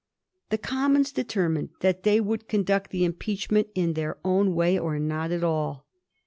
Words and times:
The 0.49 0.57
Commons 0.57 1.11
determined 1.11 1.69
that 1.81 2.01
they 2.01 2.19
would 2.19 2.47
conduct 2.47 2.89
the 2.89 3.05
impeachment 3.05 3.67
in 3.75 3.93
their 3.93 4.17
own 4.25 4.55
way 4.55 4.79
or 4.79 4.97
not 4.97 5.29
at 5.29 5.43
all. 5.43 5.85